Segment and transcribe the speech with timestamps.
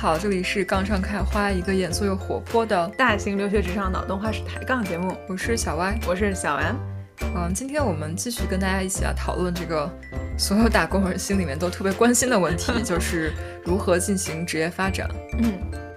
[0.00, 5.14] 好，这里是杠上开花，一个严肃又活泼的大型留学职场脑洞话式抬杠节目。
[5.28, 6.74] 我是小歪，我是小安。
[7.36, 9.90] 嗯，今天我们继续跟大家一起来讨论这个
[10.38, 13.30] 所有打工人心里面都特别关心的问题， 就是
[13.62, 15.06] 如何进行职业发展。
[15.38, 15.52] 嗯。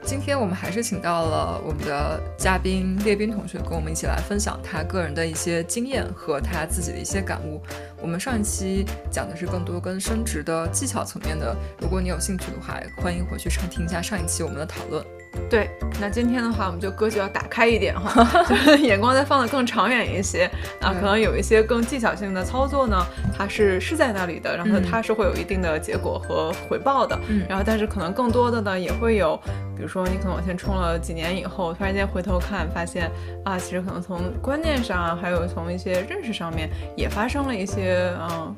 [0.06, 7.64] 今天我们还是请到了我们的嘉宾列宾同学，跟我们一起来分享他个人的一些经验和他自己的一些感悟。
[8.04, 15.02] 我们上一期讲的是更多跟升职的技巧层面的，如果你有兴趣的话，欢迎回去畅听一下上一期我们的讨论。
[15.50, 20.46] 对，那今天的话，我们就格局要打开一点哈， 就是眼光再放得更长远一些
[20.82, 23.04] 啊，可能有一些更技巧性的操作呢，
[23.36, 29.36] 它是是在那里的，然后它是会有一定的结果和回报的，然后但是可能更多的呢，也会有，
[29.76, 33.10] 比如说你可能往前冲了几年以后，突然间回头看，发现
[33.44, 38.56] 啊，其实可能从观念上，还有从一些认识上面，也发生了一些嗯。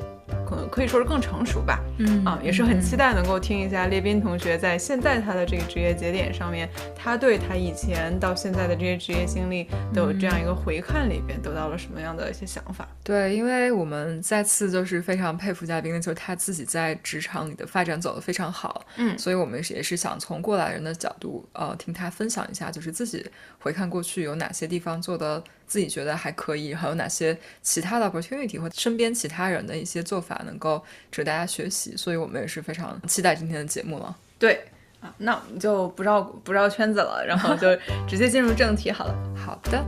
[0.47, 12.87] 可能可以说是更成熟吧，嗯啊，也是很期待能够听一下列宾同学在现在他的这个职业节点上面，他对他以前到现在的这些职业经历的这样一个回看里边，得到了什么样的一些想法？
[13.03, 23.25] 对，因为我们再次就是非常佩服嘉宾的，就是他自己在职场里的发展走得非常好，嗯，所以我们也是想从过来人的角度，呃，听他分享一下，就是自己
[23.57, 25.43] 回看过去有哪些地方做的。
[25.67, 34.15] 自己觉得还可以，还有哪些其他的 opportunity 或身边其他人的一些做法能够值得大家学习，所以我们也是非常期待今天的节目了。
[34.37, 34.63] 对
[35.01, 37.75] 啊，那我们就不绕不绕圈子了，然后就
[38.07, 39.35] 直接进入正题好了。
[39.35, 39.83] 好的，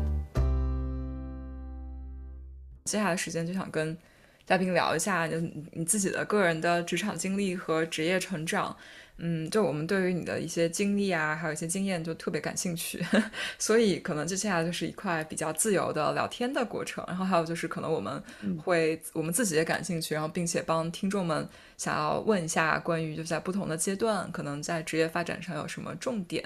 [2.86, 3.98] 接下来时间就想跟
[4.46, 8.76] 嘉宾聊一下你你自己的个人的职场经历和职业成长。
[9.20, 13.04] 嗯，就我们对于你的一些经历啊，还有一些经验，就特别感兴趣，
[13.58, 17.04] 所以可能接下来就是一块比较自由的聊天的过程。
[17.08, 18.22] 然后还有就是可能我们
[18.64, 26.44] 会我们自己也感兴趣，然后并且帮听众们想要问一下关于就在不同的阶段，可能在职业发展上有什么重点。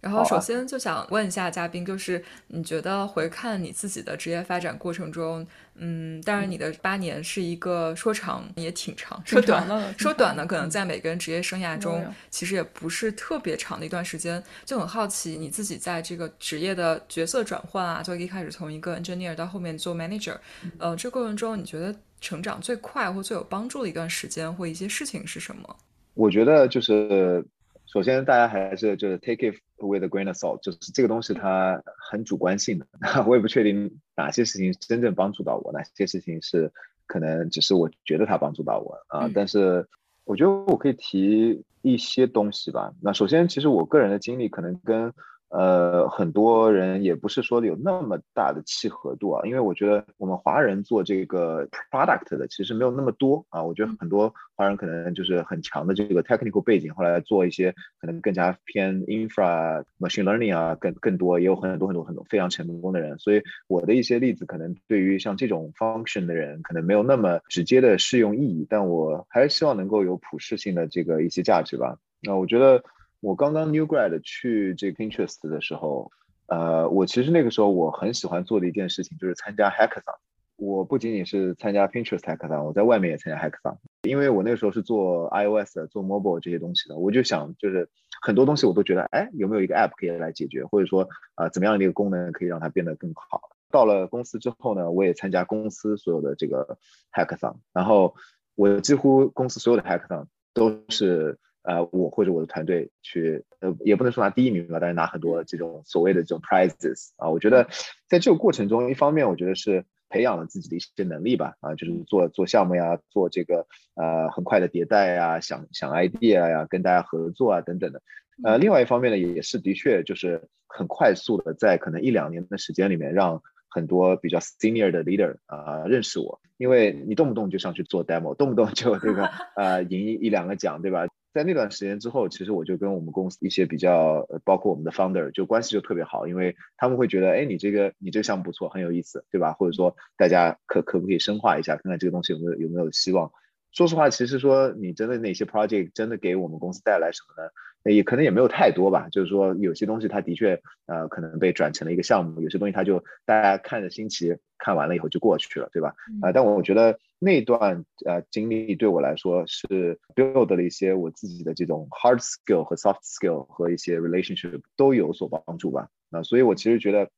[0.00, 9.68] 然后首先就想问一下嘉宾，就是你觉得回看你自己的职业发展过程中，嗯，当然你的八年是一个说长也挺长，说短
[9.98, 20.36] 说短呢，可能在每个人职业生涯中其实也不是特别长的一段时间，就很好奇你自己在这个职业的角色转换啊，就一开始从一个 engineer 到后面做 manager，
[20.78, 25.76] 呃，这过程中你觉得成长最快或最有帮助的一段时间或一些事情是什么？
[26.14, 27.44] 我觉得就是。
[27.92, 32.86] 首先，大家还是就是 take it with a grain of salt，就是这个东西它很主观性的，
[33.26, 36.72] 我也不确定哪些事情真正帮助到我，哪些事情是
[37.06, 39.28] 可能只是我觉得它帮助到我啊。
[39.34, 39.88] 但是
[40.24, 42.92] 我觉得我可以提一些东西吧。
[43.02, 45.12] 那首先，其实我个人的经历可能跟。
[45.50, 53.60] 呃，很多人也不是说有那么大的契合度啊，因为我觉得我们华人做这个 product 的其实没有那么多啊。
[53.60, 63.18] 我觉得很多华人可能就是很强的这个 technical 背景，后来做一些可能更加偏 infra machine learning 啊，更更多也有很多很多很多非常成功的人。
[63.18, 71.96] 所以我的一些例子可能对于像这种 function 的人可能没有那么直接的适用意义，但我还是希望能够有普适性的这个一些价值吧。
[72.22, 72.84] 那我觉得。
[73.20, 76.10] 我刚刚 new grad 去这个 Pinterest 的时候，
[76.46, 80.16] 呃，我其实那个时候我很喜欢做的一件事情就是参加 hackathon。
[80.56, 83.76] 我不仅仅是参加 Pinterest hackathon，我在外面也参加 hackathon。
[84.02, 87.88] 因为我那个时候是做 iOS、做 mobile 这些东西的，我就想就是
[88.22, 93.50] 很多东西我都觉得，哎，有没有一个 app 可以来解决，或者说啊，怎么样的一个功能可以让它变得更好？
[93.70, 96.78] 到了公司之后呢，我也参加公司所有的这个
[97.12, 98.14] hackathon，然后
[98.54, 101.38] 我几乎公司所有的 hackathon 都是。
[101.62, 107.28] 呃，我或者我的团队去，呃，也不能说拿第一名吧，但是拿很多这种所谓的这种 prizes 啊。
[107.28, 107.68] 我觉得
[108.08, 118.02] 在这个过程中，一方面我觉得是培养了自己的一些能力吧，啊，就是做做项目呀，做这个呃很快的迭代呀，想想 idea 呀，跟大家合作啊等等的。
[118.42, 129.26] 呃，另外一方面呢，也是的确就是很快速的在可能一两年的时间里面，让很多比较 senior 的 leader 啊认识我，因为你动不动就上去做 demo，动不动就这个
[129.56, 131.06] 呃赢一一两个奖，对吧？
[131.32, 139.52] 在那段时间之后，其实我就跟我们公司一些比较，包括我们的 founder 就关系就特别好，因为他们会觉得，哎，你这个你这个项目不错，很有意思，对吧？
[139.52, 143.30] 或者说大家可可不可以深化一下，看看这个东西有没有有没有希望？
[143.72, 147.50] 说实话，其实说你真的哪些 project 真的给我们公司带来什么呢？
[147.94, 149.08] 也可能也没有太多吧。
[149.10, 155.94] 就是说有些东西它的确呃可能被转成了一个项目，有些东西它就大家看着新奇，看完了以后就过去了，对吧？
[156.20, 165.88] 啊，但我觉得那段呃经历对我来说是 build 了一些我自己的这种 hard skill 和 soft skill 和一些 relationship 都有所帮助吧。
[166.10, 167.10] 啊，所以我其实觉得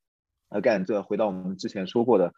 [0.51, 2.35] ，again 这回到我们之前说过的。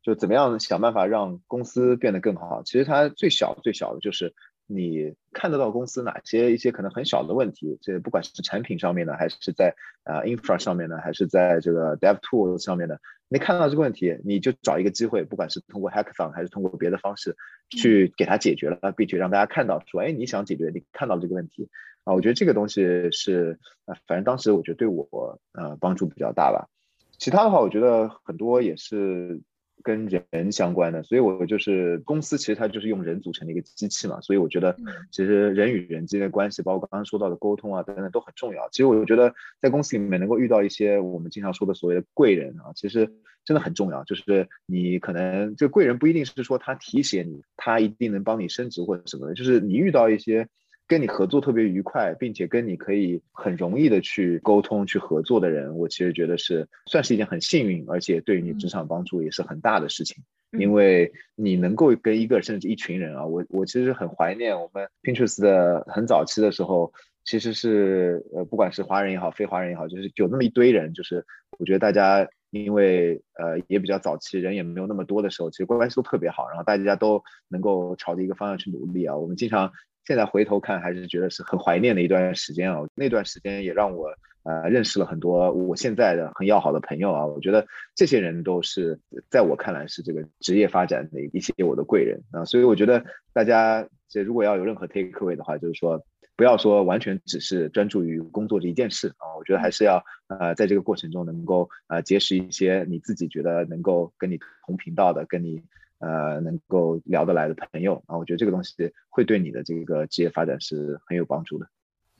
[0.00, 2.62] 就怎么样想办法让公司变得更好？
[2.62, 4.32] 其实它最小最小的就是
[4.70, 9.74] 你看得到公司哪些一些可能很小的问题，这不管是产品上面的，还是在
[10.04, 17.34] 啊 infra 上面的，还是在这个 dev tool 上面的，你看到这个问题，你就找一个机会，不管是通过 hackathon 还是通过别的方式
[17.70, 21.70] 去给它解决了，并且让大家看到说，哎，你想解决，你看到这个问题
[22.04, 26.68] 啊，我觉得这个东西是啊，反正当时我觉得对我呃帮助比较大吧。
[27.16, 29.40] 其他的话，我觉得很多也是。
[29.82, 34.76] 跟人相关的，所以我就是公司，其实它就是用人组成的一个机器嘛，所以我觉得
[35.10, 38.68] 其实人与人之间的关系，包括刚刚说到的沟通啊等等都很重要。
[38.70, 43.10] 其实我觉得在公司里面能够遇到一些我们经常说的所谓的贵人啊，其实
[43.44, 44.04] 真的很重要。
[44.04, 50.48] 就是你可能这个贵人不一定是说他提携你，他一定能帮你升职或者什么的，就是你遇到一些。
[50.88, 60.24] 跟你合作特别愉快，并且跟你可以很容易的去沟通、去合作的人，我其实觉得是算是一件很幸运，而且对于你职场帮助也是很大的事情。
[60.52, 66.90] 因为你能够跟一个甚至一群人啊，我我其实很怀念我们 Pinterest 的很早期的时候，
[67.22, 71.22] 其实是呃不管是华人也好，非华人也好，就是有那么一堆人，就是
[71.58, 79.14] 我觉得大家因为呃也比较早期，人也没有那么多的时候，其实关系都特别好，然后大家都能够朝着一个方向去努力啊。
[79.14, 79.70] 我们经常。
[80.08, 82.80] 现在回头看，还是觉得是很怀念的一段时间啊。
[82.94, 84.08] 那段时间也让我
[84.42, 87.26] 呃认识了很多我现在的很要好的朋友啊。
[87.26, 92.46] 我觉得这些人都是在我看来是这个职业发展的一些我的贵人啊。
[92.46, 96.02] 所以我觉得大家这如果要有任何 take away 的话，就是说
[96.36, 99.36] 不要说完全只是专注于工作这一件事啊。
[99.36, 105.62] 我觉得还是要呃在这个过程中能够呃结识一些你自己觉得能够跟你同频道的，跟你。
[105.98, 108.74] 呃，能够聊得来的朋友啊，我觉得这个东西
[109.08, 111.66] 会对你的这个职业发展是很有帮助的。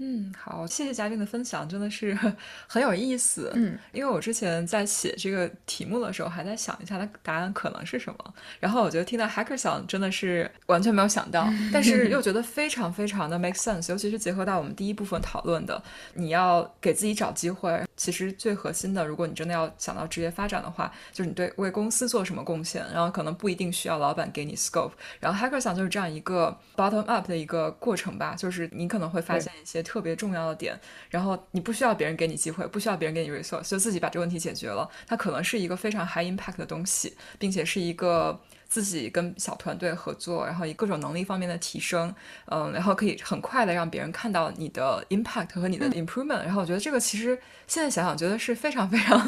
[0.01, 2.17] 嗯，好，谢谢嘉宾的分享，真的是
[2.69, 3.51] 很有意思。
[3.57, 8.35] 嗯，因为我之前在写这个题目的时候，还在想一下它答案可能是什么。
[8.61, 15.83] 然后我觉得听到 hacker 想真的是完全没有想到， 但是又觉得非常非常的 make sense，尤其是结合到我们第一部分讨论的，
[16.15, 17.85] 你要给自己找机会。
[17.99, 24.93] 其实最核心的，如果你真的要想到职业发展的话，就是你对为公司做什么贡献，然后可能不一定需要老板给你 scope。
[25.19, 29.83] 然后 hacker 想就是这样一个 bottom up 的一个过程吧，就是你可能会发现一些。
[29.89, 30.79] 特别重要的点，
[31.09, 34.87] 然后你不需要别人给你机会，不需要别人给你 resource，就自己把这个问题解决了。
[35.07, 42.15] 它可能是一个非常 high impact 的东西，并且是一个自己跟小团队合作，然后以各种能力方面的提升，
[42.51, 46.43] 嗯，然后可以很快的让别人看到你的 impact 和你的 improvement。
[46.45, 49.19] 然后我觉得这个其实现在想想，觉得是非常非常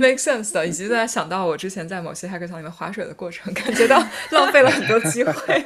[0.00, 5.64] make sense 的，以及在想到我之前在某些 hacker 场里面划水的过程， 感觉到浪费了很多机会。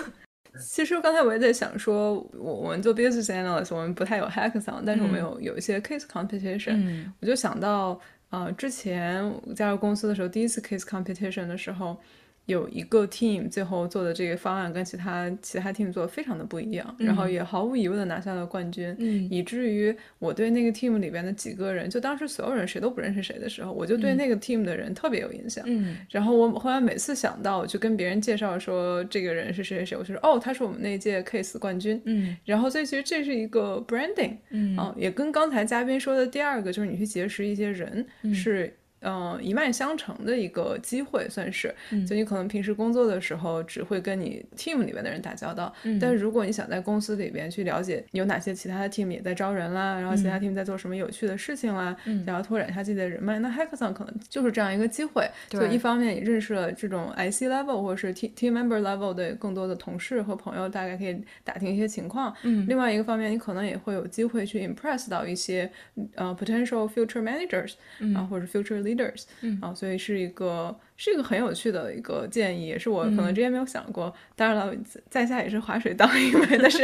[0.60, 7.06] 其实刚才我也在想说，我我们做 business analyst，我们不太有 hackathon，但是我们有有一些 case competition。
[7.20, 11.98] 我就想到，呃，之前加入公司的时候，第一次 case competition 的时候。
[12.46, 18.96] 有一个 team 最后做的这个方案跟其他其他 team 做的非常的不一样，然后也毫无疑问的拿下了冠军，
[19.30, 25.64] 以至于我对那个 team 里边的几个人，就当时所有人谁都不认识谁的时候，我就对那个 team 的人特别有印象。
[25.66, 32.00] 嗯，然后我后来每次想到，我就跟别人介绍说这个人是谁谁谁，我就说哦，他是我们那届 case 冠军。
[32.04, 38.72] 嗯，然后所以其实这是一个 branding，嗯，啊，也跟刚才嘉宾说的第二个就是你去结识一些人是。
[39.02, 41.72] 嗯，一脉相承的一个机会算是，
[42.06, 55.28] 就你可能平时工作的时候只会跟你 team 里面的人打交道，但是如果你想在公司里边去了解有哪些其他的 team 也在招人啦，然后其他 team 在做什么有趣的事情啦，想要拓展一下自己的人脉，那 hackathon 可能就是这样一个机会。
[55.48, 62.34] 就一方面你认识了这种 IC level 或者是 team team member level 的更多的同事和朋友，大概可以打听一些情况。
[62.42, 65.70] 嗯，另外一个方面，你可能也会有机会去 impress 到一些
[66.14, 67.74] 呃 potential future managers
[68.16, 68.85] 啊或者 future。
[68.86, 74.14] leaders，嗯啊，所以是一个是一个很有趣的一个建议，也是我可能之前没有想过。
[74.34, 74.74] 当然了，
[75.10, 76.82] 在下也是划水当一位，但是，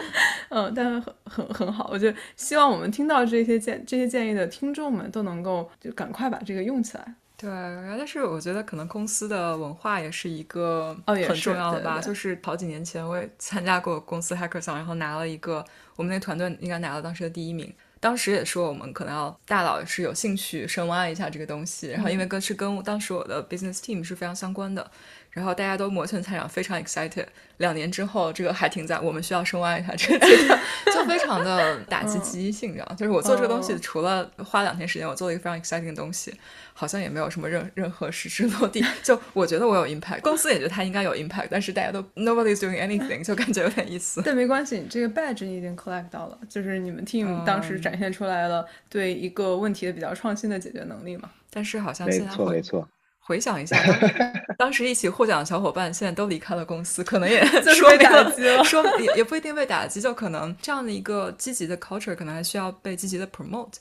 [0.50, 1.88] 嗯，但是很很很好。
[1.92, 7.14] 我就希望我们听到这些建这些建议的听众们都能够就赶快把这个用起来。
[7.36, 12.00] 对，然后但是我觉得可能公司的文化也是一个很重要的吧。
[12.00, 15.64] 就是好几年前我也参加过公司 hackathon，然后拿了一个
[15.96, 17.70] 我们那团队应该拿了当时的第一名。
[18.04, 24.90] 当时也说我们可能要大佬是有兴趣深挖一下这个东西，然后因为跟是跟当时我的 business team 是非常相关的，
[25.34, 27.26] 然后大家都摩拳擦掌，非常 excited。
[27.58, 36.34] 两年之后，这个还停在我们需要深挖一下这个阶段，就非常的 打击积极性，你知道就是我做这个东西，除了花两天时间，我做了一个非常 exciting 的东西，
[36.72, 38.84] 好像也没有什么任任何实质落地。
[39.04, 44.22] 就我觉得我有 impact，公司也觉得它应该有 impact，但是大家都 nobody is doing anything，就感觉有点意思。
[44.24, 51.30] 但没关系，你这个 badge 你已经 collect 到了，就是你们 team 当时展现出来了对一个问题的比较创新的解决能力嘛。
[51.50, 52.88] 但是好像现在没错没错。
[53.26, 53.76] 回想一下，
[54.58, 63.76] 当时一起获奖的小伙伴现在都离开了公司，可能也 说被打击了，说也也不一定被打击，就可能这样的一个积极的 culture 可能还需要被积极的 promote。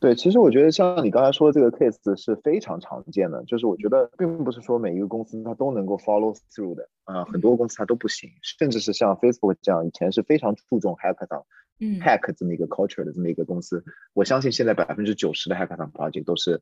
[0.00, 11.42] 对，其实我觉得像你刚才说的这个 case 是非常常见的，就是我觉得并不是说每一个公司它都能够 follow through 的啊，很多公司它都不行，甚至是像 Facebook 这样以前是非常注重 hackathon。
[11.80, 16.60] 嗯，hack 这么一个 culture 的这么一个公司，我相信现在百分之九十的 hackathon project 都是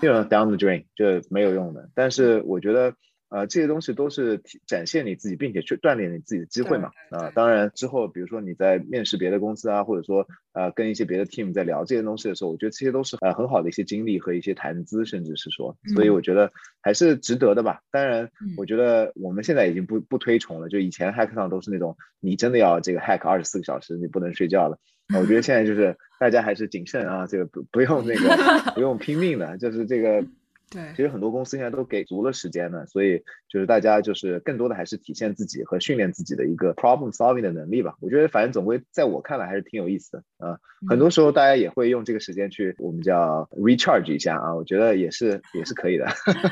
[0.00, 1.88] 这种 down the drain 就没有用的。
[1.94, 2.94] 但是我觉得。
[3.30, 6.90] 呃，这些东西都是展现你自己，并且去锻炼你自己的机会嘛。
[7.10, 16.50] 啊，当然之后，比如说你在面试别的公司啊，或者说呃跟一些别的 team 在聊这些东西的时候，我觉得这些都是呃很好的一些经历和一些谈资，甚至是说，所以我觉得
[16.82, 17.80] 还是值得的吧。
[17.92, 24.76] 当然，我觉得我们现在已经不不推崇了，就以前 hack 上都是那种你真的要这个 hack 二十四个小时，你不能睡觉了。
[25.16, 30.24] 我觉得现在就是大家还是谨慎啊，这个不不用那个不用拼命的，就是这个。
[30.70, 37.96] 对，其实很多公司现在都给足了时间呢，所以就是大家就是更多的还是体现自己和训练自己的一个 problem solving 的能力吧。
[38.00, 40.58] 我觉得反正总归在我看来还是挺有意思的啊。
[40.88, 46.06] 很多时候大家也会用这个时间去我们叫 recharge 一下啊，我觉得也是也是可以的，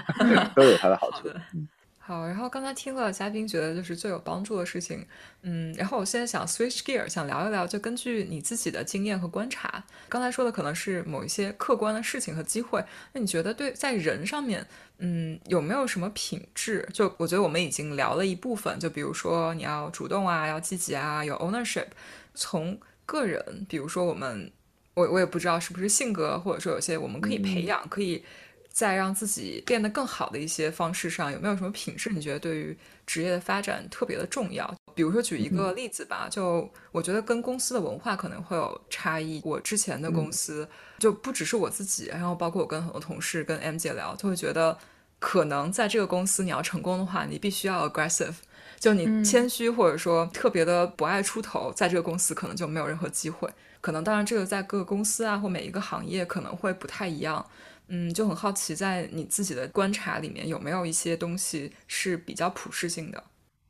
[0.56, 1.28] 都有它的好处。
[1.28, 1.34] 好，
[2.26, 5.06] 然后刚才听了嘉宾觉得就是最有帮助的事情，
[5.42, 14.66] 嗯，然后我现在想 switch gear，想聊一聊，就根据你自己的经验和观察，刚才说的可能是某一些客观的事情和机会，那你觉得对在人上面，
[14.98, 16.88] 嗯，有没有什么品质？
[16.92, 21.88] 就我觉得我们已经聊了一部分，就比如说你要主动啊，要积极啊，有 ownership。
[22.34, 24.50] 从个人，比如说我们，
[24.94, 28.24] 我我也不知道是不是性格，或者说有些我们可以培养，可以。
[28.78, 32.10] 在让自己变得更好的一些方式上，有没有什么品质？
[32.10, 34.72] 你觉得对于职业的发展特别的重要？
[34.94, 39.40] 比如说举一个例子吧，就我觉得跟公司的文化可能会有差异。
[39.42, 40.68] 我之前的公司
[41.00, 44.78] 就不只是我自己，然后包括我跟很多同事、跟 M 姐聊，就会觉得
[45.18, 48.36] 可能在这个公司你要成功的话，你必须要 aggressive，
[48.78, 53.52] 就你谦虚或者说特别的不爱出头，在这个公司可能就没有任何机会。
[53.80, 57.44] 可能当然这个在各个公司啊或每一个行业可能会不太一样。
[57.88, 63.22] 嗯，就很好奇，在你自己的观察里面，有没有一些东西是比较普适性的？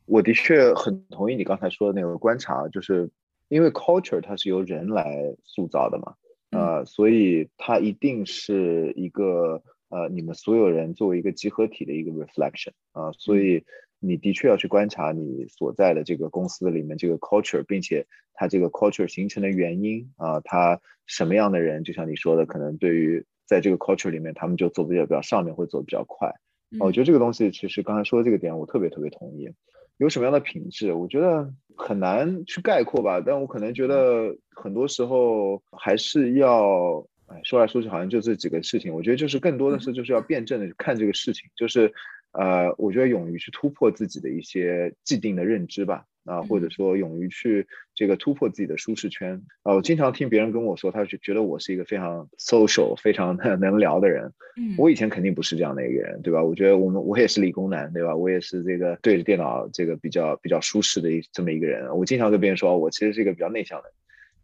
[0.05, 3.09] 我的确很同意你刚才说的那个观察，就是
[3.47, 6.15] 因为 culture 它是由人来塑造的嘛，
[6.51, 13.63] 呃，所以它一定是一个呃你们所有人作为一个集合体的一个 reflection 啊，所以
[13.99, 26.31] 你的确要去观察你所在的这个公司里面这个 culture，并且它这个 culture 形成的原因啊，它什么样的人，就像你说的，可能对于在这个 culture 里面，他们就走的也比较上面，会走比较快。
[26.79, 29.49] 我觉得这个东西其实刚才说的这个点，我特别特别同意。
[29.97, 33.19] 有什么样的品质，我觉得很难去概括吧。
[33.25, 38.93] 但我可能觉得很多时候还是要，哎，说来说去好像就这几个事情。
[38.93, 41.91] 我觉得就是更多的是就是要辩证的去看这个事情，就是
[42.33, 46.05] 呃，我觉得勇于去突破自己的一些既定的认知吧。
[46.29, 49.73] 啊，或者说勇于去这个突破自己的舒适圈啊！
[49.73, 54.31] 我经常听别人跟我说，他就觉得我是一个非常 social、非常能聊的人。
[54.55, 56.43] 嗯，我以前肯定不是这样的一个人，对吧？
[56.43, 58.15] 我觉得我们我也是理工男，对吧？
[58.15, 61.97] 我也是这个对着电脑这个比较比较舒适的一这么一个人。
[61.97, 63.91] 我经常跟别人说，我其实是一个比较内向的。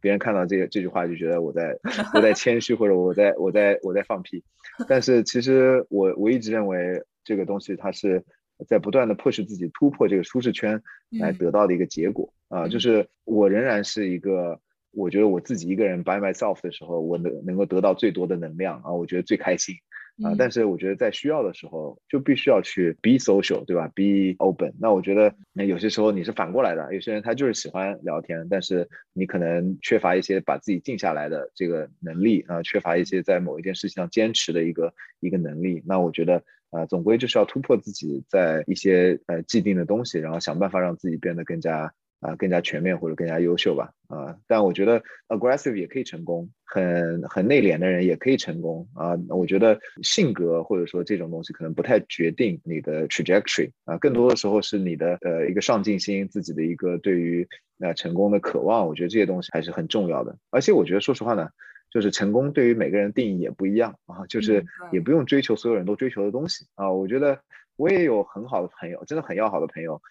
[0.01, 1.77] 别人看到这个这句话就觉得我在
[2.15, 4.43] 我在谦虚，或者我在我在我在放屁。
[4.87, 8.23] 但是其实我我一直认为这个东西它是。
[8.67, 10.81] 在不断的迫使自己突破这个舒适圈
[11.19, 12.33] 来得到的一个结果。
[12.47, 14.59] 啊，就是我仍然是一个，
[14.91, 19.75] 我觉得我自己一个人 by myself 的时候，我能能够得到最多的能量啊，我觉得最开心
[20.23, 20.35] 啊。
[20.37, 24.73] 但是我觉得在需要的时候，就必须要去 be social，对吧？be open。
[24.79, 35.81] 那我觉得那有些时候你是反过来的，有些人他就是喜欢聊天，但是你可能缺乏一些把自己静下来的这个能力啊，缺乏一些在某一件事情上坚持的一个一个能力。
[35.85, 36.43] 那我觉得。
[36.71, 43.91] 啊，总归就是要突破自己在一些呃既定的东西，然后想办法让自己变得更加啊更加全面或者更加优秀吧。
[44.07, 49.17] 啊，但我觉得 aggressive 也可以成功，很很内敛的人也可以成功啊。
[49.29, 57.47] 我觉得性格或者说这种东西可能不太决定你的 trajectory 啊，更多的时候是你的呃一个上进心，自己的一个对于
[57.79, 58.87] 呃成功的渴望。
[58.87, 60.37] 我觉得这些东西还是很重要的。
[60.51, 61.49] 而且我觉得说实话呢。
[61.91, 66.91] 就是成功对于每个人定义也不一样啊，就是也不用追求所有人都追求的东西啊。
[66.91, 67.39] 我觉得
[67.77, 70.01] 我也有很好的朋友，真的很要好的朋友，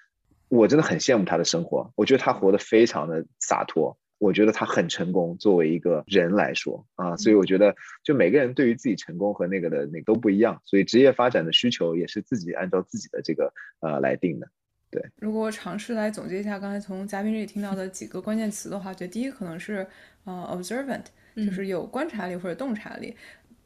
[0.57, 1.93] 我真的很羡慕他的生活。
[1.97, 5.37] 我觉得他活得非常的洒脱，我觉得他很成功。
[5.39, 14.49] 作为一个人来说啊，所以我觉得就每个人对于自己成功和那个的那都不一样，所以职业发展的需求也是自己按照自己的这个呃来定的。
[14.91, 19.87] 对，如果尝试来总结一下刚才从嘉宾这里听到的几个关键词的话，就第一可能是
[20.25, 21.05] 呃 observant。
[21.37, 23.13] 就是有观察力或者洞察力，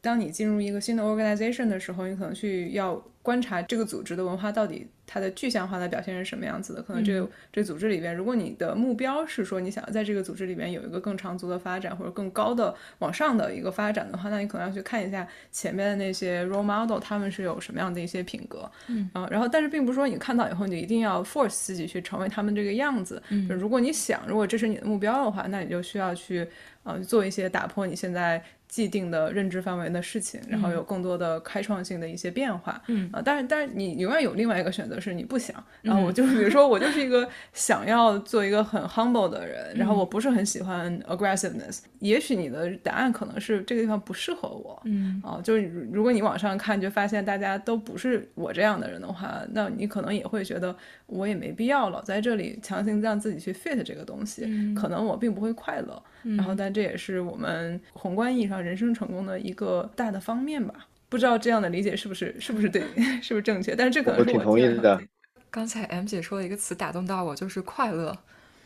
[0.01, 6.81] 当你进入一个新的 organization 的时候，你可能去要观察这个组织的文化到底它的具象化的表现是什么样子的。
[6.81, 18.71] 可能这个这组织里边，如果你的目标是说你想要在这个组织里边有一个更长足的发展或者更高的往上的一个发展的话，那你可能要去看一下前面的那些 role model 他们是有什么样的一些品格。
[18.87, 23.21] 嗯，然后但是并不是说你看到以后你就一定要 force 自己去成为他们这个样子。
[23.31, 26.49] 嗯，如果你想，如果这是你的目标的话，那你就需要去
[26.85, 28.43] 呃做一些打破你现在。
[28.69, 33.09] 既定的认知范围的事情，然后有更多的开创性的一些变化，嗯。
[33.13, 45.21] 啊，但是但是你永远有另外一个选择是你不想，然后我就比如说我就是一个想要做一个很 humble 的人，然后我不是很喜欢 aggressiveness，也许你的答案可能是这个地方不适合我，嗯。
[45.25, 54.43] 啊，就是如果你往上看就发现大家都不是我这样的人的话，那你可能也会觉得我也没必要老在这里强行让自己去 fit 这个东西，
[54.75, 56.03] 可能我并不会快乐。
[56.37, 60.75] 然后，但这也是我们宏观意义上人生成功的一个大的方面吧？
[61.09, 62.83] 不知道这样的理解是不是是不是对，
[63.23, 63.75] 是不是正确？
[63.75, 65.01] 但是这可能是我挺同意的。
[65.51, 68.17] 刚才 M 姐说了一个词打动到我，就是快乐。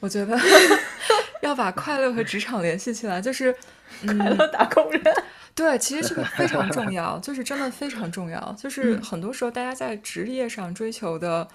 [0.00, 0.36] 我觉得
[1.42, 3.54] 要把快乐和职场联系起来，就是
[4.04, 5.00] 快乐打工人。
[5.54, 8.54] 对，其实这个非常重要，就是真的非常重要。
[8.58, 11.46] 就是很多时候大家在职业上追求的。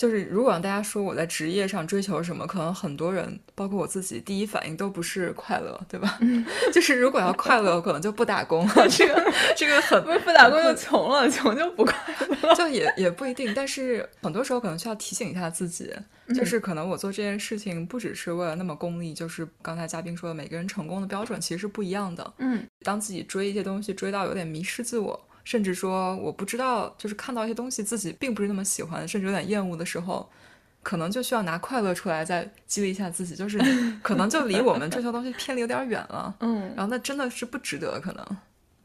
[0.00, 6.18] 就是如果让大家说我在职业上追求什么，可能很多人，包括我自己，第一反应都不是快乐，对吧？
[6.72, 8.74] 就是如果要快乐，可能就不打工了。
[8.88, 11.94] 这个这个很不是不打工就穷了，穷就不快
[12.40, 13.52] 乐， 就也也不一定。
[13.54, 15.92] 但是很多时候可能需要提醒一下自己，
[16.34, 22.32] 就是可能我做这件事情不只是为了那么功利，就是刚才嘉宾说的，每个人成功的标准其实是不一样的。
[22.38, 25.26] 嗯，当自己追一些东西追到有点迷失自我。
[25.44, 30.28] 甚至说我不知道，就是看到一些东西自己并不是那么喜欢，甚至有点厌恶的时候，
[30.82, 33.58] 可能就需要拿快乐出来再激励一下自己，就是
[34.02, 38.24] 可能就离我们追求东西偏离有点远了，嗯，然后那真的是不值得，可能。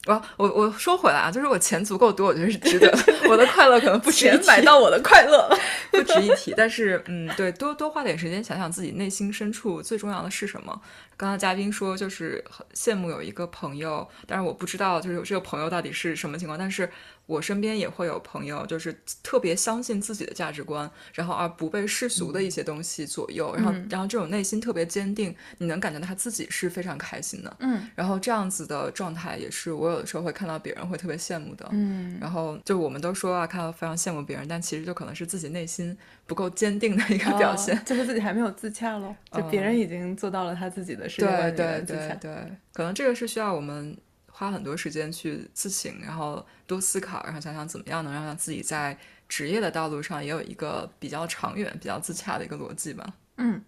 [0.05, 2.91] 我我我说回来啊，就是我钱足够多，我觉得是值得。
[3.27, 5.49] 我的快乐可能不值钱买到我的快乐，
[5.91, 6.53] 不值一提。
[6.55, 10.79] 但是嗯，对，多多花点时间想想自己内心深处最重要的是什么。
[11.17, 16.59] 刚刚嘉宾说就是很羡慕有一个朋友，但是我不知道就是有这个朋友到底是什么情况。
[16.59, 16.89] 但是
[17.25, 27.55] 我身边也会有朋友，就是特别相信自己的价值观，然后而不被世俗的一些东西左右，然后然后这种内心特别坚定，你能感觉到他自己是非常开心的。
[27.59, 31.67] 嗯，然后这样子的状态也是我有的时候会看到别人会特别羡慕的。
[31.71, 42.35] 嗯，然后就我们都说啊，看到非常羡慕别人，但其实就可能是自己内心不够坚定的一个表现，就是自己还没有自洽喽，就别人已经做到了他自己的世界观对对对对，
[42.73, 43.97] 可能这个是需要我们
[44.37, 48.97] 花很多时间去自省，然后多思考，然后想想怎么样能让自己在
[49.29, 53.15] 职业的道路上也有一个比较长远、比较自洽的一个逻辑吧。
[53.37, 53.61] 嗯，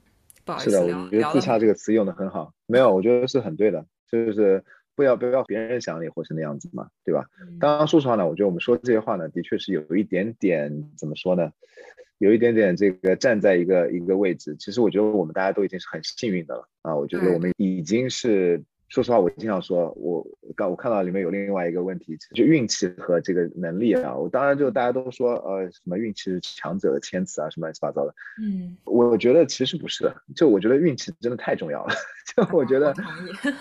[0.44, 2.54] 不好意思，是的，我觉得“自洽”这个词用的很好。
[2.66, 4.62] 没有，我觉得是很对的，就是
[4.94, 7.24] 不要不要别人想你活成那样子嘛，对吧？
[7.62, 11.50] 当然，说实话呢，我觉得我们说这些话呢，的确是有一点点怎么说呢？
[12.18, 16.94] 有一点点这个站在一个一个位置，其实我觉得我们大家都已经是很幸运的了啊！
[16.94, 24.16] 我觉得我们已经是，说实话，我经常说，我刚我看到里面有另外一个问题，就运气和这个能力啊。
[24.16, 28.16] 我当然就大家都说，呃，什么运气是强者的谦词啊，什么乱七八糟的。
[28.42, 31.94] 嗯，我觉得其实不是的，就我觉得运气真的太重要了。
[32.36, 32.94] 就我觉得，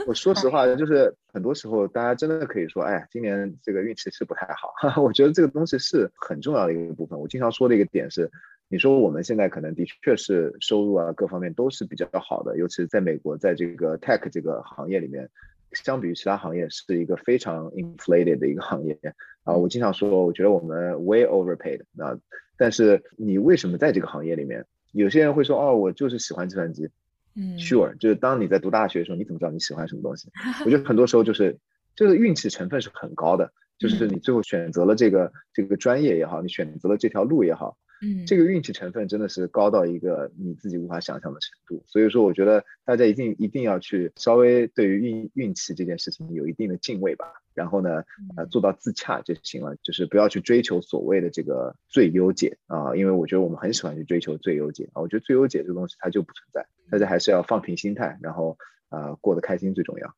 [0.07, 4.73] 我说实话， 就是很多时候大家真的可以说，哎，今年这个运气是不太好。
[5.03, 7.19] 我觉得这个东西是很重要的一个部分。
[7.19, 8.31] 我经常说的一个点是。
[8.69, 15.29] 你说我们现在可能的确是收入啊各方面都是比较好的，尤其是在美国，在这个 tech 这个行业里面，
[15.73, 18.99] 相比于其他行业是一个非常 inflated 的一个行业
[19.45, 19.55] 啊。
[19.55, 22.19] 我经常说，我觉得我们 way overpaid 啊。
[22.59, 24.65] 但是你为什么在这个行业里面？
[24.93, 26.89] 有些人会说，哦，我就是喜欢计算机。
[27.37, 30.29] 嗯，sure，就是当你在读大学的时候，你怎么知道你喜欢什么东西？
[30.65, 31.59] 我觉得很多时候就是
[31.95, 37.77] 这个运气成分是很高的，就是你最后选择了这个这个专业也好，你选择了这条路也好。
[38.03, 48.05] 嗯，这个运气成分真的是高到一个你自己无法想象的程度，所以说我觉得大家一定一定要去稍微对于运运气这件事情有一定的敬畏吧，然后呢，
[48.37, 60.15] 呃，做到自洽就行了，就是不要去追求所谓的这个最优解啊，因为我觉得我们很喜欢去追求最优解啊，我觉得最优解这个东西它就不存在，大家还是要放平心态，然后啊过得开心最重要。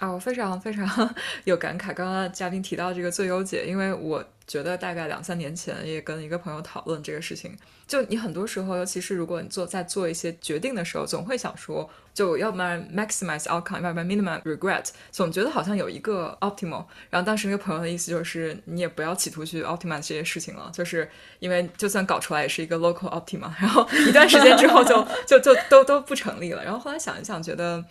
[0.00, 7.54] 啊，我非常非常 有感慨，刚刚嘉宾提到这个最优解，因为我觉得大概两三年前也跟一个朋友讨论这个事情。
[7.86, 16.86] 就你很多时候，尤其是如果你做在做一些决定的时候，总会想说，就要不然 maximize outcome，要不然 minimize regret，总觉得好像有一个 optimal。
[17.10, 21.06] 然后当时那个朋友的意思就是，你也不要企图去 optimize 这些事情了，就是
[21.40, 26.64] 因为就算搞出来也是一个 local optimal 然后一段时间之后就 就就都都不成立了。
[26.64, 27.84] 然后后来想一想，觉得。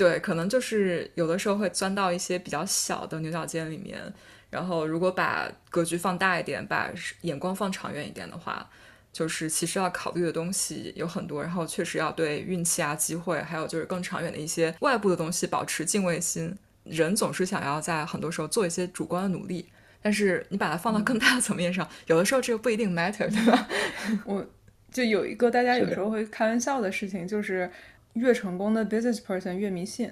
[0.00, 4.00] 对，可能就是有的时候会钻到一些比较小的牛角尖里面。
[4.48, 8.66] 然后，如果把格局放大一点，把眼光放长远一点的话，
[9.12, 11.42] 就是其实要考虑的东西有很多。
[11.42, 16.56] 然后，确实要对运气啊、机会，还有就是更长远的一些外部的东西保持敬畏心。
[16.84, 19.68] 人总是想要在很多时候做一些主观的努力，
[20.00, 23.68] 但是你把它放到更大的层面上，有的时候这个不一定 matter，对吧？
[24.24, 24.42] 我
[24.90, 27.70] 就有一个大家有时候会开玩笑的事情，就是
[28.14, 30.10] 越成功的 business person 越迷信。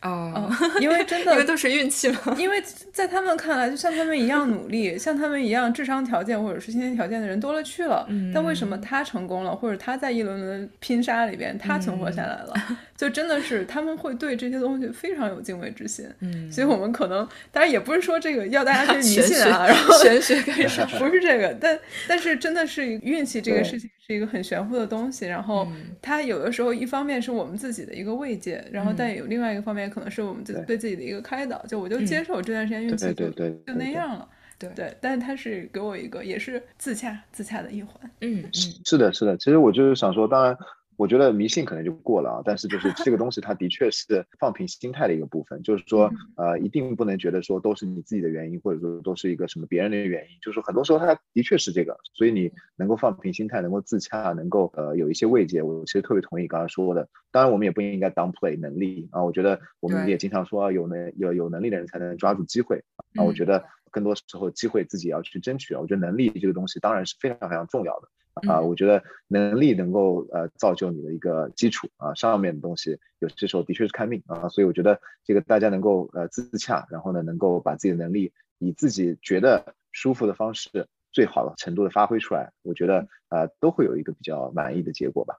[0.00, 0.48] 哦，
[0.80, 2.36] 因为真的， 因为都是运气嘛。
[2.38, 8.06] 因为在他们看来，就像他们一样努力，像他们一样智商条件或者是先天条件的人多了去了。
[8.08, 8.30] 嗯。
[8.32, 12.54] 但为什么他成功了，或者他在一轮轮拼杀里边他存活下来了？
[12.96, 16.08] 就真的是他们会对这些东西非常有敬畏之心。
[16.20, 16.48] 嗯。
[16.52, 25.26] 所以我们可能，当然也不是说这个要大家去迷信啊，然后玄学开始不是这个，但但是真的是运气这个事情是一个很玄乎的东西。
[25.26, 25.68] 然后
[26.00, 29.88] 它有的时候一方面是我们自己的一个慰藉，然后但有另外一个方面。
[29.88, 38.50] 可能是我们自对自己的一个开导，就我就接受这段时间运气就就那样了，对对，但是它是给我一个也是自洽自洽的一环，嗯嗯，
[38.84, 40.56] 是的，是的，其实我就是想说，当然。
[40.98, 45.62] 我觉得迷信可能就过了啊，但是就是这个东西，它的确是放平心态的一个部分。
[45.62, 50.30] 就是说，呃，一定不能觉得说都是你自己的原因，或者说都是一个什么别人的原因。
[50.42, 51.96] 就是很多时候，它的确是这个。
[52.14, 57.08] 所以你能够放平心态，能够自洽，能够呃有一些慰藉，我其实特别同意刚刚说的。
[57.30, 59.22] 当然，我们也不应该 downplay 能力啊。
[59.22, 62.82] 我觉得我们也经常说，有能有有能力的人才能抓住机会
[63.14, 63.22] 啊。
[63.22, 65.80] 我觉得更多时候机会自己要去争取啊。
[65.80, 68.08] 我觉得能力这个东西当然是非常非常重要的。
[68.46, 85.36] 啊，我觉得能力能够呃造就你的一个基础啊，上面的东西有些时候的确是看命啊，所以我觉得这个大家能够呃自洽，然后呢能够把自己的能力以自己觉得舒服的方式最好的程度的发挥出来，我觉得呃都会有一个比较满意的结果吧。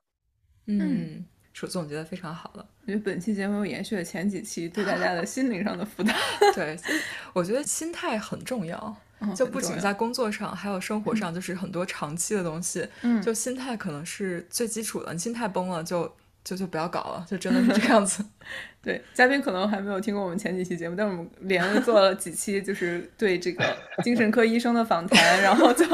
[0.65, 6.13] 嗯，楚总结的非常好了，因为本期节目又延续了前几期对大家的心灵上的辅导。
[6.53, 6.77] 对，
[7.33, 8.95] 我觉得心态很重要。
[9.35, 12.87] 就不仅在工作上，还有生活上，就是很多长期的东西。
[13.01, 16.11] 嗯，就心态可能是最基础的，你心态崩了，就
[16.43, 18.23] 就就不要搞了，就真的是这样子。
[18.81, 23.63] 对，嘉宾可能还没有听过我们前几期节目，但是我们连着做了几期，就是对这个
[24.03, 25.85] 精神科医生的访谈，然后就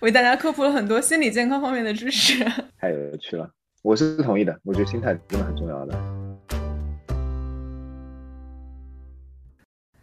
[0.00, 2.44] 为大家科普了很多心理健康方面的知识。
[2.78, 3.50] 太有趣了，
[3.82, 6.13] 我是同意的，我觉得心态真的很重要的。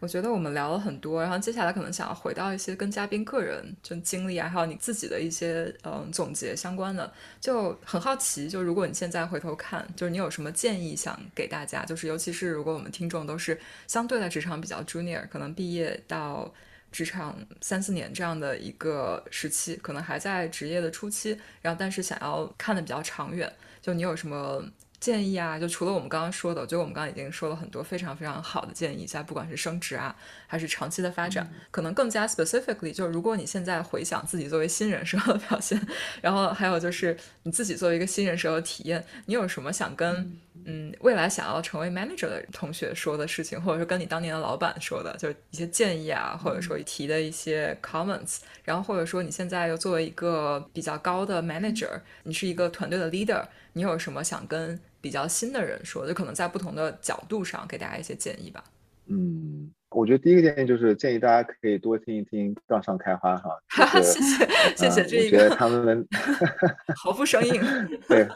[0.02, 11.84] 我觉得我们聊了很多，然后接下来可能想要回到一些跟嘉宾个人就经历啊，还有你自己的一些嗯总结相关的，就很好奇，就如果你现在回头看，就是你有什么建议想给大家？
[11.84, 16.52] 就是尤其是如果我们听众都是相对在职场比较 junior，可能毕业到
[16.90, 23.48] 职场三四年这样的一个时期，可能还在职业的初期，然后但是想要看的比较长远，
[23.80, 24.64] 就你有什么？
[25.02, 30.14] 建议啊，就除了我们刚刚说的，我觉得我们刚刚已经说了很多非常非常好的建议，在不管是升职啊，
[30.46, 35.84] 还是长期的发展，可能更加 specifically，就是如果你现在回想自己作为新人时候的表现，
[36.20, 40.94] 然后还有就是你自己作为一个新人时候的体验，你有什么想跟嗯。
[41.00, 51.90] 未来想要成为 manager 的同学说的事情，或者说跟你当年的老板说的，就是一些建议啊，或者说提的一些 comments，然后或者说你现在又作为一个比较高的 manager，
[52.22, 58.64] 你是一个团队的 leader，你有什么想跟比较新的人说，就可能在不同的角度上给大家一些建议吧。
[59.08, 63.58] 嗯，我觉得第一个建议就是建议大家可以多听一听《杠上开花》哈。
[64.00, 65.36] 谢谢谢谢这一个。
[65.36, 66.06] 觉得他们
[66.96, 67.60] 毫不生硬。
[68.08, 68.28] 对，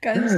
[0.00, 0.36] 感谢。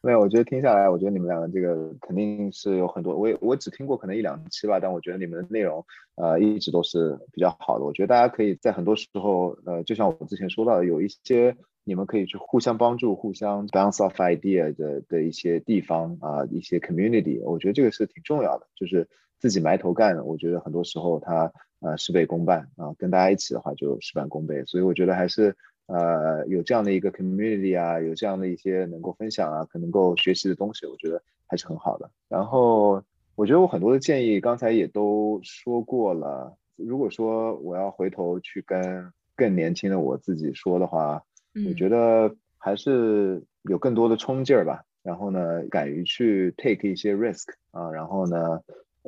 [0.00, 5.84] 没有，我觉得听下来，我觉得你们两个这个肯定是有很多，我也我只听过可能一两期吧，但我觉得你们的内容
[6.14, 7.84] 呃一直都是比较好的。
[7.84, 11.54] 我觉得大家可以在很多时候呃，就像我之前说到的，有一些。
[11.88, 18.66] 你们可以去互相帮助、互相 bounce off idea 的的一些地方啊，一些 community，我觉得这个是挺重要的。
[18.74, 24.64] 就是自己埋头干，我觉得很多时候他呃事倍功半啊，跟大家一起的话就事半功倍。
[24.64, 32.10] 所以我觉得还是呃有这样的一个 community 啊，有这样的一些能够分享啊，可能够学习的东西，我觉得还是很好的。
[32.28, 33.00] 然后
[33.36, 36.56] 我觉得我很多的建议刚才也都说过了。
[36.74, 41.22] 如果说我要回头去跟更年轻的我自己说的话，
[41.64, 48.60] 我觉得还是有更多的冲劲儿吧，然后呢，敢于去 take 一些 risk 啊，然后呢，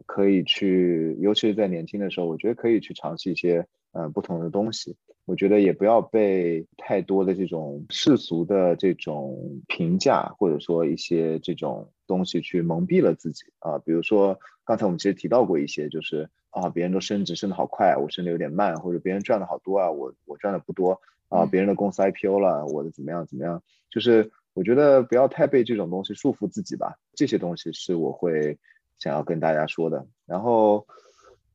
[0.06, 4.96] 可以去，尤其是在年轻的时候，我觉得可以去尝试一些呃不同的东西。
[5.26, 13.78] 我觉得也不要被太多的这种世俗的这种评价，或者说一些这种东西去蒙蔽了自己啊。
[13.78, 20.98] 比如说刚才我们其实提到过一些，就是啊，别人都升职升的好快，我升的有点慢，或者别人赚的好多啊，我我赚的不多。
[21.28, 23.62] 啊，别人的公司 IPO 了，我的怎么样怎么样？
[23.90, 26.96] 就是我觉得不要太被这种东西束缚自己吧。
[27.14, 28.58] 这些东西是我会
[28.98, 30.06] 想要跟大家说的。
[30.26, 30.86] 然后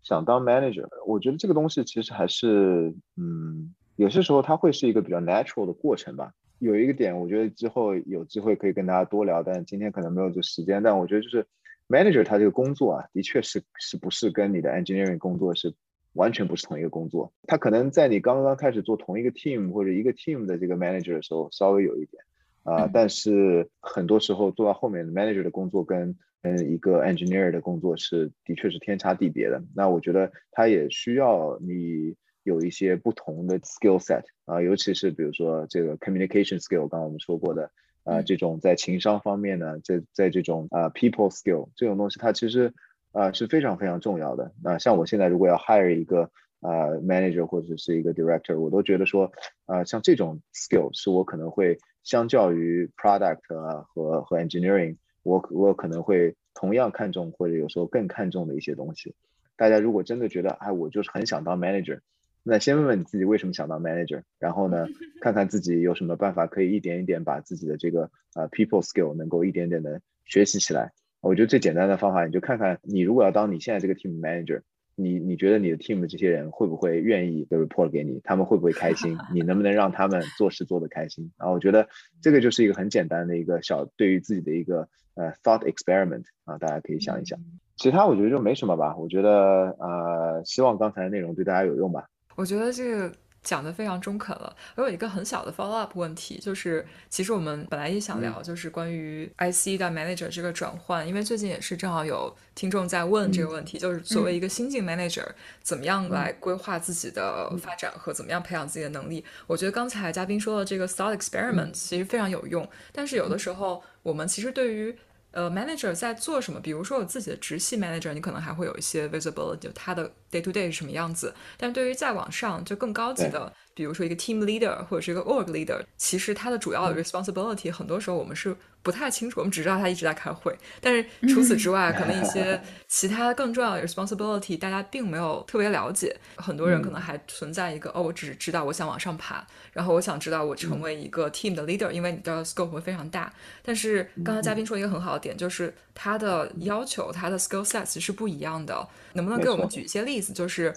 [0.02, 6.34] 想当 manager，我觉得这个东西其实还是，嗯，有些时候它会是一个比较 natural 的过程吧。
[6.60, 10.82] 有一个点，我觉得之后有机会可以跟大家多聊，但今天可能没有这时间。
[10.82, 11.46] 但我觉得就是
[11.90, 15.74] manager 他这个工作啊，的确是是不是跟你的 engineering 工作是
[16.14, 17.32] 完全不是同一个工作。
[17.48, 22.24] 他可能在你刚刚开始做同一个 team 或者一个 team 的这个 manager 的时候稍微有一点
[22.64, 29.64] 啊，但是很多时候做到后面的 manager 的工作跟嗯一个 engineer 的工作是的确是天差地别的。
[29.76, 32.16] 那我觉得他也需要你。
[32.46, 37.72] 有一些不同的 skill set 啊，尤其是比如说这个 communication skill，刚刚我们说过的，
[38.04, 42.74] 啊，这种在情商方面呢，在在这种啊 people skill 这种东西，它其实
[43.14, 44.52] 啊是非常非常重要的。
[44.62, 49.32] 那像我现在如果要 hire 一个呃 manager 或者是一个 director，我都觉得说
[49.66, 59.16] 啊像这种 skill 是我可能会相较于 product 啊和和 engineering，我我可能会同样看重或者有时候更看重的一些东西。
[59.56, 62.00] 大家如果真的觉得哎我就是很想当 manager。
[62.46, 64.86] 那先问问你自己为什么想当 manager，然后呢，
[65.22, 70.92] 看看自己有什么办法可以一点一点把自己的这个呃 people skill 能够一点点的学习起来。
[71.24, 74.62] 我觉得最简单的方法，你就看看你如果要当你现在这个 team manager，
[74.96, 81.32] 你你觉得你的 team 的这些人会不会愿意 report 给你，他们会不会开心，你能不能让他们做事做得开心？
[81.38, 81.88] 然后我觉得
[82.22, 87.40] 这个就是一个很简单的一个小对于自己的一个呃 thought experiment 啊，大家可以想一想。
[87.78, 88.96] 其他我觉得就没什么吧。
[88.98, 92.06] 我觉得呃，希望刚才的内容对大家有用吧。
[92.36, 93.12] 我觉得这个
[93.44, 94.56] 讲的非常中肯了。
[94.76, 105.26] 我有一个很小的 follow up 问题，就是其实我们本来也想聊，就是关于 IC 到 manager 这个转换，因为最近也是正好有听众在问这个问题，就是作为一个新晋 manager，
[105.62, 109.24] 怎么样来规划自己的发展和怎么样培养自己的能力？
[109.48, 114.96] 我觉得刚才嘉宾说的这个 thought experiment 其实非常有用，但是有的时候我们其实对于
[115.32, 116.60] 呃，manager 在做什么？
[116.60, 121.34] 比如说，我自己的直系 manager，你可能还会有一些 visibility，就他的 day to day 是什么样子。
[121.58, 128.56] 但对于再往上，就更高级的，比如说一个 team leader 或者是一个 org leader，其实他的主要的 responsibility，很多时候我们是。
[128.84, 136.14] 不太清楚，我们只知道他一直在开会，但是除此之外，可能一些 其他更重要的 responsibility，大家并没有特别了解。
[136.36, 143.32] 很多人可能还存在一个，哦，我只知道我想往上爬，然后我想知道我成为一个 team 的 leader，因为你的 scope 会非常大。
[143.64, 148.86] 但是刚刚嘉宾说一个很好的点，就是他的要求，他的 skill sets 是不一样的。
[149.14, 150.34] 能不能给我们举一些例子？
[150.34, 150.74] 就是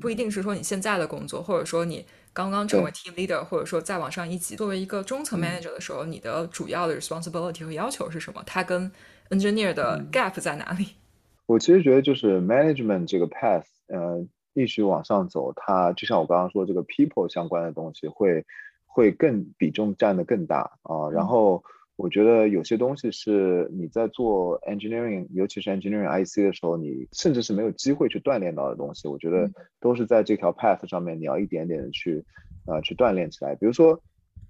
[0.00, 2.04] 不一定是说你现在的工作，或者说你。
[2.36, 8.42] 刚刚成为 team leader，或者说再往上一级，作为一个中层 manager 的时候，你的主要的 responsibility 和要求是什么？
[8.44, 8.90] 它跟
[9.30, 10.96] engineer 的 gap 在哪里？
[11.46, 18.44] 我其实觉得就是 management 这个 path，呃，一直往上走，它就像我刚刚说这个 people 相关的东西会
[18.84, 21.62] 会更比重占的更大啊，然后。
[21.96, 29.06] 我觉得有些东西是你在做 engineering，尤其是 engineering IC 的时候，你甚至是没有机会去锻炼到的东西。
[29.06, 29.48] 我觉得
[29.80, 32.24] 都是在这条 path 上面，你要一点点的去，
[32.66, 33.54] 呃，去锻炼起来。
[33.54, 34.02] 比如说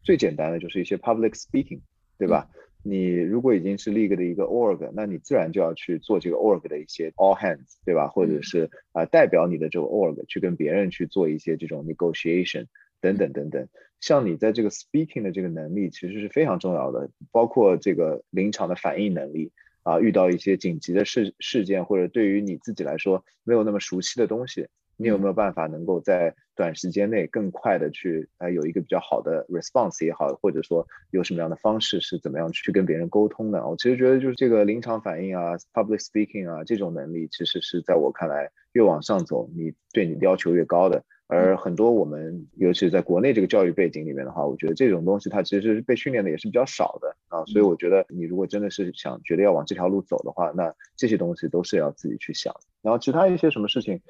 [0.03, 1.81] 最简单的就是一些 public speaking，
[2.19, 2.49] 对吧？
[2.83, 8.09] 你如果已经是 league 的一个 org，那你自然就要去做这个 org 的一些 all hands，对吧？
[8.09, 12.67] 或者是啊，代表你的这个 org 去跟别人去做一些这种 negotiation。
[13.01, 13.69] 等等等等，
[14.07, 19.51] 像你在这个 speaking 的这个能力其实是非常重要的，包括这个临场的反应能力
[19.83, 33.67] 啊，遇到一些紧急的事事件或者对于你自己来说没有那么熟悉的东西，你有没有办法能够在短时间内更快的去啊有一个比较好的 response 也好，或者说有什么样的方式是怎么样去跟别人沟通的？
[33.67, 41.05] 我其实觉得就是这个临场反应啊，public speaking 啊这种能力，其实是在我看来越往上走，你对你的要求越高的。
[41.27, 52.55] 而很多我们，尤其是在国内这个教育背景里面的话，我觉得这种东西它其实是被训练的也是比较少的啊，所以我觉得你如果真的是想觉得要往这条路走的话，那这些东西都是要自己去想。
[52.83, 54.03] 然后其他一些什么事情，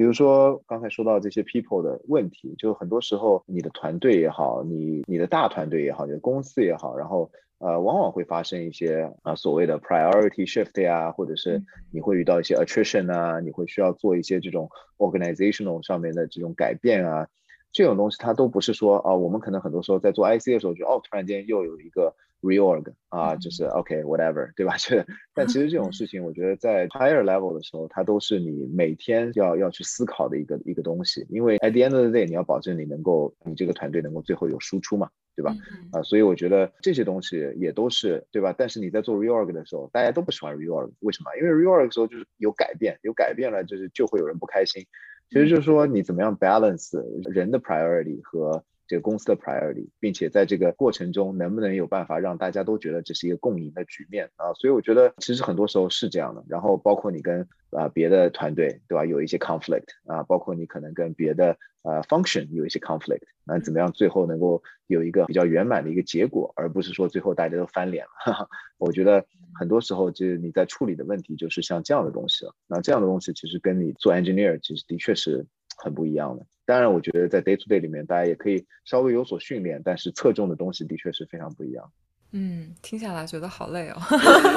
[0.00, 7.30] 比如说刚才说到这些 people 的问题，就很多时候你的团队也好，你你的大团队也好，你的公司也好，然后。
[7.58, 17.28] 呃，往往会发生一些啊所谓的 priority shift 呀，或者是你会遇到一些 attrition 啊，你会需要做一些这种 organizational 上面的这种改变啊，
[17.70, 24.74] 这种东西它都不是说啊，我们可能很多时候在做 IC 的时候就哦，突然间又有一个 reorg 啊，就是 OK whatever 对吧？
[24.78, 35.08] 这 但其实这种事情，我觉得在 higher level 的时候，它都是你每天要要去思考的一个一个东西，因为 at the end of the day，你要保证你能够你这个团队能够最后有输出嘛。
[35.36, 35.56] 对吧？
[35.92, 38.54] 啊，所以我觉得这些东西也都是对吧？
[38.58, 41.30] 但是你在做 reorg 的时候，大家都不喜欢 reorg，为什么？
[41.40, 44.84] 因为 reorg 的时候就是有改变，有改变了就是就会有人不开心。
[45.30, 47.00] 其实就是说你怎么样 balance
[47.30, 54.52] 人的 priority 和这个公司的 priority，并且在这个过程中能不能有办法让大家都觉得这是一个共赢的局面啊？
[54.54, 56.42] 所以我觉得其实很多时候是这样的。
[56.48, 68.48] 然后包括你跟啊别的团队对吧有一些 conflict 啊，包括你可能跟别的呃 function 有一些 conflict，那怎么样最后能够有一个比较圆满的一个结果，而不是说最后大家都翻脸了？
[68.76, 69.24] 我觉得
[69.54, 72.52] 很多时候就是你在处理的问题就是像这样的东西了。
[72.66, 76.44] 那这样的东西其实跟你做 engineer 其实的确是很不一样的。
[76.70, 81.90] 当然，我觉得在 day to day 里面，大家也可以稍微有所训练，但是侧重的东西的确是非常不一样。
[82.30, 83.96] 嗯，听下来觉得好累哦，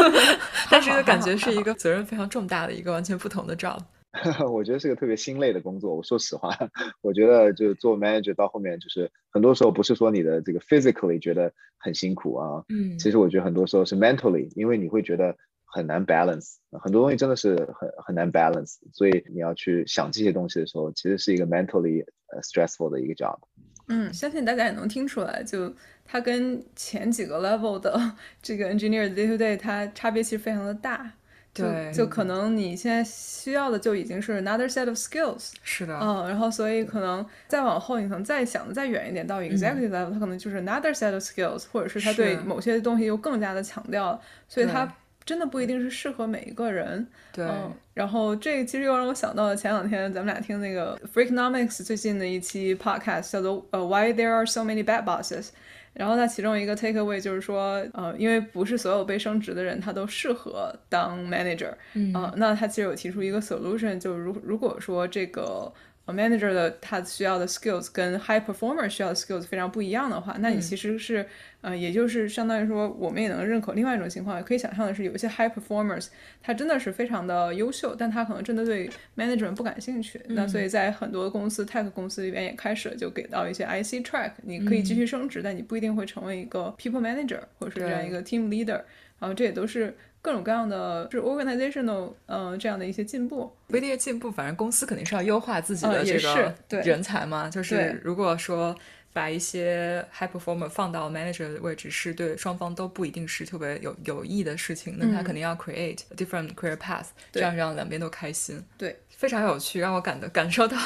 [0.70, 3.80] 但是又感觉是一个 责任非常重大的一个完全不同的 job。
[4.48, 5.96] 我觉得是个特别心累的工作。
[5.96, 6.56] 我说实话，
[7.02, 15.36] 我觉得就是做 manager 到后面，就是很多时候不是说你的这个 physically 觉得很辛苦啊，嗯，其实我觉得很多时候是 mentally，因为你会觉得。
[15.74, 22.06] 很难 balance，很多东西真的是很很难 balance，所以你要去想这些东西的时候，其实是一个 mentally
[22.44, 23.40] stressful 的一个 job。
[23.88, 25.74] 嗯，相信大家也能听出来，就
[26.06, 28.00] 它跟前几个 level 的
[28.40, 31.12] 这个 engineer day to day 它差别其实非常的大。
[31.56, 35.52] 对，就可能你现在需要的就已经是 another set of skills。
[35.64, 35.98] 是的。
[36.00, 44.92] 嗯，然后所以可能再往后，你可能再想的再远一点，到 executive level，它可能就是 another set of skills，或者是它对某些东西又更加的强调，所以它。
[45.26, 47.48] 真的不一定是适合每一个人，对。
[47.94, 55.50] 然后这个其实又让我想到了前两天咱们俩听那个 Freakonomics 最近的一期 podcast，叫做呃 Why There Are So Many Bad Bosses。
[55.94, 65.72] 然后它其中一个 takeaway 就是说，呃，因为不是所有被升职的人他都适合当 manager，嗯，那他其实有提出一个 solution，就是如如果说这个。
[66.12, 71.26] Manager 的他需要的 skills 跟 high performer 需要的 skills 非常不一样的话，那你其实是，
[71.62, 76.08] 呃，也就是相当于说，我们也能认可另外一种情况，也可以想象的是，有一些 high performers
[76.42, 80.20] 他真的是非常的优秀，但他可能真的对 management 不感兴趣。
[80.28, 88.82] 那所以在很多公司 tech 公司里边也开始就给到一些 IC track，你可以继续升职，但你不一定会成为一个 people manager 或者是这样一个 team leader。
[89.20, 89.96] 然后这也都是。
[90.24, 97.50] 各种各样的是 organizational，嗯，这样的一些进步，不一定进步，反正公司肯定是要优化自己的这个人才嘛。
[97.50, 98.74] 就是如果说
[99.12, 108.64] 把一些 high performer 放到 manager 的位置，是对双方都不一定是特别有有益的事情，那他肯定要 create different career path，这样让两边都开心。
[108.78, 108.98] 对。
[109.24, 110.78] 非常有趣，让我感的感受到，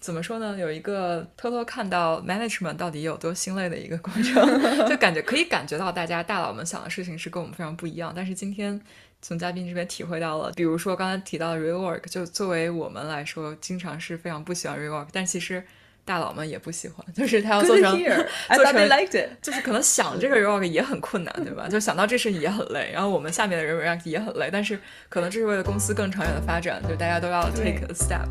[0.00, 0.58] 怎么说呢？
[0.58, 4.34] 有一个偷偷看到 management 到底有多心累的一个过程，
[4.90, 8.12] 就感觉可以感觉到大家大佬们想的事情是跟我们非常不一样。
[8.12, 8.80] 但是今天
[9.22, 15.62] 从嘉宾这边体会到了，比如说刚才提到的 rework，就作为我们来说，经常是非常不喜欢 rework，但其实。
[16.10, 17.92] 大佬们也不喜欢， 就是他要做成
[18.56, 19.08] 做成，
[19.40, 21.68] 就是可能想这个 rework 也很困难，对吧？
[21.68, 24.76] 就想到这事也很累，然后我们下面的人也很累，但是
[25.08, 28.26] 可能这是为了公司更长远的发展，就大家都要 take a step。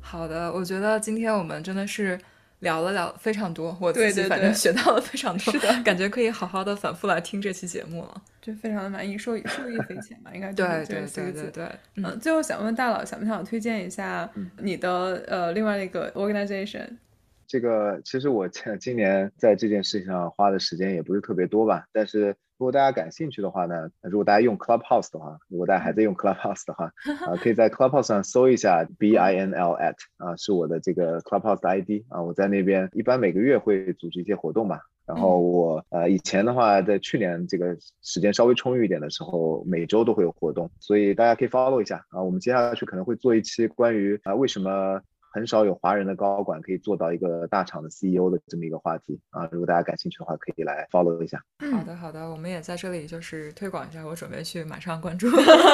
[0.00, 2.18] 好的，我觉得今天我们真的是。
[2.62, 11.70] 聊了聊非常多，我自己反正学到了非常多，是的，感觉可以好好的反复来听这期节目了，就非常的满意，受益受益匪浅吧，应该对对对对对。
[11.94, 14.28] 嗯，最后想问大佬，想不想推荐一下
[14.58, 16.98] 你的呃另外一个 organization？
[17.46, 26.86] 这个其实我今年在这件事情上花的时间也不是特别多吧，但是如果大家感兴趣的话呢，如果大家用 Clubhouse 的话，如果大家还在用 Clubhouse 的话，
[27.26, 45.00] 啊，可以在 Clubhouse 上搜一下 B I N L at 啊，是我的这个 Clubhouse 的 ID 啊，我在那边一般每个月会组织一些活动吧，然后我呃以前的话，在去年这个时间稍微充裕一点的时候，每周都会有活动，所以大家可以 follow 一下啊，我们接下去可能会做一期关于啊为什么。
[45.32, 49.48] 很少有华人的高管可以做到一个大厂的 CEO 的这么一个话题啊！
[49.50, 51.42] 如果大家感兴趣的话，可以来 follow 一下。
[51.72, 55.30] 好的，好的，我们也在这里就是推广一下，我准备去马上关注。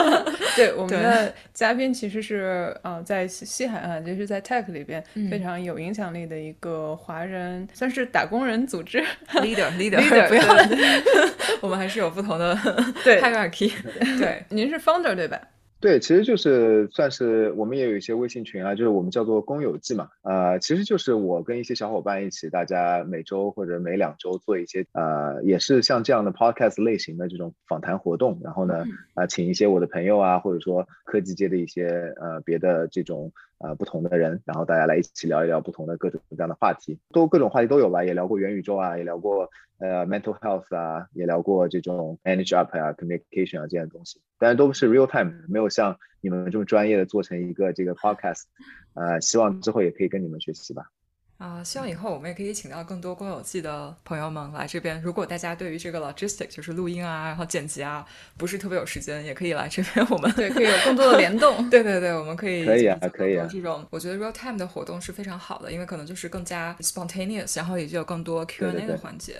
[0.54, 9.98] 对，我们的嘉宾其实是呃在西海岸，就是在 Tech 里边非常有影响力的一个华人，算是打工人组织 leader leader。
[10.28, 10.42] 不要，
[11.60, 12.56] 我们还是有不同的
[13.02, 13.72] 对 hierarchy。
[14.18, 15.40] 对，您是 founder 对吧？
[15.80, 31.86] 对，其实就是算是我们也有一些微信群啊，就是我们叫做工友记嘛，呃，其实就是我跟一些小伙伴一起，大家每周或者每两周做一些呃，也是像这样的 podcast 类型的这种访谈活动，然后呢，啊，请一些我的朋友啊，或者说科技界的一些
[32.20, 33.32] 呃别的这种。
[33.58, 48.44] 呃，不同的人，然后大家来一起聊一聊不同的各种各样的话题，都各种话题都有吧，也聊过元宇宙啊，也聊过呃 mental health 啊，也聊过这种 energy up 啊，communication 啊这样的东西，但是都不是 real time，没有像你们这么专业的做成一个这个 podcast，
[48.94, 50.90] 呃，希望之后也可以跟你们学习吧。
[51.38, 55.00] 啊，希望以后我们也可以请到更多光有记的朋友们来这边。
[55.00, 58.04] 如果大家对于这个 logistic 就是录音啊，然后剪辑啊，
[58.36, 60.04] 不是特别有时间，也可以来这边。
[60.10, 61.56] 我们对可以有更多的联动。
[61.70, 63.48] 对对对，我们可以可以啊，可以啊。
[63.48, 69.36] 这种我觉得 real time 的活动是非常好的，因为可能就是更加 spontaneous，然后也就有更多 Q&A 的环节。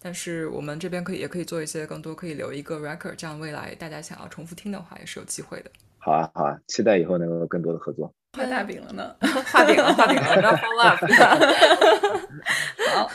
[0.00, 5.70] 但是我们这边可以也可以做一些更多，可以留一个 record，这样未来大家想要重复听的话也是有机会的。
[6.04, 8.12] 好啊，好啊，期待以后能够更多的合作。
[8.36, 9.14] 画大饼了呢，
[9.52, 11.04] 画饼了，画饼了，要 follow up。
[12.92, 13.08] 好，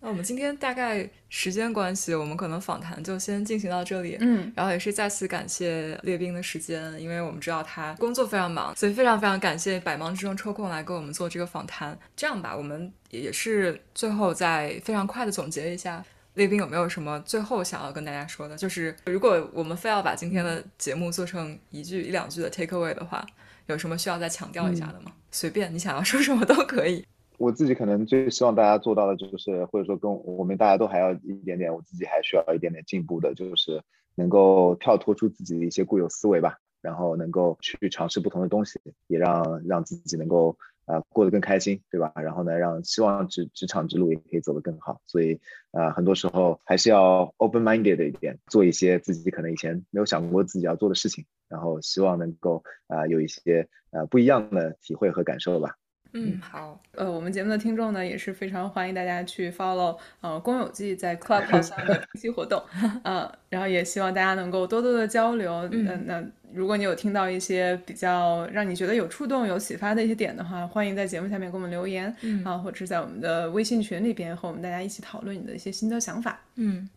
[0.00, 4.18] 那我们今天大概时间关系，我们可能访谈就先进行到这里。
[4.20, 11.98] 嗯，然后也是再次感谢列兵的时间，因为我们知道他工作非常忙，所以非常非常感谢百忙之中抽空来跟我们做这个访谈。
[12.14, 16.04] 这样吧，我们也是最后再非常快的总结一下，
[16.34, 18.56] 列兵有没有什么最后想要跟大家说的？
[18.56, 23.26] 就是如果我们非要把今天的节目做成一句一两句的 take away 的话。
[23.66, 25.12] 有什么需要再强调一下的吗？
[25.30, 27.06] 随便你想要说什么都可以。
[27.38, 33.80] 我自己可能最希望大家做到的，就是或者说跟我们大家都还要一点点，我自己还需要一点点进步的，就是
[34.16, 40.56] 能够跳脱出自己的一些固有思维吧，然后能够去尝试不同的东西，也让让自己能够
[40.90, 42.12] 啊过得更开心，对吧？
[42.16, 45.00] 然后呢，让希望职职场之路也可以走得更好。
[45.06, 51.24] 所以啊，很多时候还是要 open minded 一点，做一些自己可能以前没有想过自己要做的事情。
[51.48, 55.74] 然后希望能够啊有一些呃不一样的体会和感受吧。
[56.12, 56.80] 嗯，好。
[56.92, 62.60] 呃，我们节目的听众呢也是非常欢迎大家去 follow 呃公有记在 Clubhouse 上的定期活动。
[63.04, 65.68] 呃，然后也希望大家能够多多的交流。
[65.70, 66.20] 嗯，那
[66.52, 76.40] 如果你有听到一些比较让你觉得有触动、有启发的一些点的话，欢迎在节目下面给我们留言啊，或者是在我们的微信群里边和我们大家一起讨论你的一些心得想法。
[76.56, 76.88] 嗯。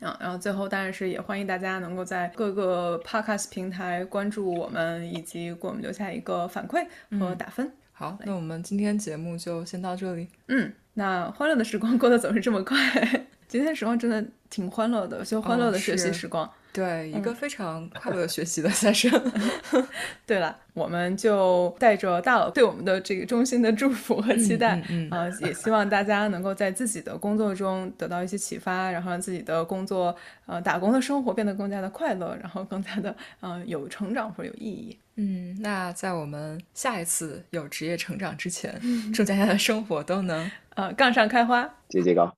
[0.00, 6.84] 啊，然后最后当然是也欢迎大家能够在各个 podcast 平台关注我们，以及给我们留下一个反馈
[7.20, 7.70] 和打分。
[7.92, 10.26] 好，那我们今天节目就先到这里。
[10.48, 12.76] 嗯，那欢乐的时光过得总是这么快，
[13.46, 16.50] 今天时光真的挺欢乐的，就欢乐的学习时光。
[16.72, 19.20] 对，一个非常快乐学习的 session。
[20.26, 30.16] 对了，我们就带着大佬对我们的这个衷心的祝福和期待，啊，也希望大家能够在自己的工作中得到一些启发，然后让自己的工作，
[30.46, 34.98] 呃，打工的生活变得更加的快乐，然后更加的，嗯，有成长或者有意义。
[35.16, 38.80] 嗯，那在我们下一次有职业成长之前，
[39.12, 42.34] 祝大家的生活都能，呃，杠上开花，节节高。